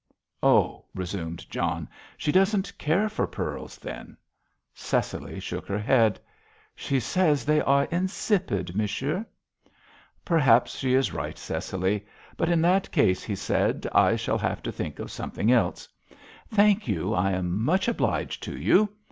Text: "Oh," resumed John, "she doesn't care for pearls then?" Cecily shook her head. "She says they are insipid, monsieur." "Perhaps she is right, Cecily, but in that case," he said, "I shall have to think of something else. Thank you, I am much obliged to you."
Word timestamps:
"Oh," 0.41 0.85
resumed 0.95 1.47
John, 1.51 1.87
"she 2.17 2.31
doesn't 2.31 2.75
care 2.79 3.07
for 3.07 3.27
pearls 3.27 3.77
then?" 3.77 4.17
Cecily 4.73 5.39
shook 5.39 5.67
her 5.67 5.77
head. 5.77 6.19
"She 6.73 6.99
says 6.99 7.45
they 7.45 7.61
are 7.61 7.83
insipid, 7.91 8.75
monsieur." 8.75 9.23
"Perhaps 10.25 10.75
she 10.79 10.95
is 10.95 11.13
right, 11.13 11.37
Cecily, 11.37 12.03
but 12.35 12.49
in 12.49 12.63
that 12.63 12.91
case," 12.91 13.21
he 13.21 13.35
said, 13.35 13.87
"I 13.93 14.15
shall 14.15 14.39
have 14.39 14.63
to 14.63 14.71
think 14.71 14.97
of 14.97 15.11
something 15.11 15.51
else. 15.51 15.87
Thank 16.49 16.87
you, 16.87 17.13
I 17.13 17.33
am 17.33 17.61
much 17.63 17.87
obliged 17.87 18.41
to 18.41 18.57
you." 18.57 18.89